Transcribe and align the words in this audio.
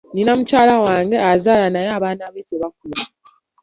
Nina 0.13 0.31
mukazi 0.37 0.57
wange 0.59 0.85
wange 0.93 1.17
azaala 1.33 1.67
naye 1.73 1.89
abaana 1.97 2.25
be 2.33 2.41
tebakula. 2.49 3.01